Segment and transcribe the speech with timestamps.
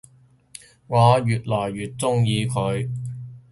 [0.87, 2.89] 我愈來愈鍾意佢